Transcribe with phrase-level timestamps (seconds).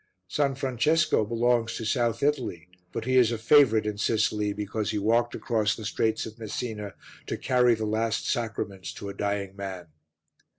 [0.35, 0.57] S.
[0.57, 5.35] Francesco belongs to South Italy, but he is a favourite in Sicily because he walked
[5.35, 6.95] across the Straits of Messina
[7.27, 9.89] to carry the Last Sacraments to a dying man.